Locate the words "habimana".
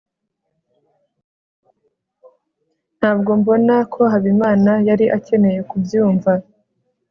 4.11-4.71